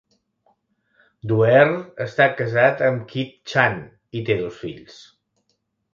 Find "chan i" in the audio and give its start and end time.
3.53-4.27